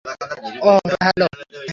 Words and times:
অহ, 0.63 0.79
hello. 1.01 1.27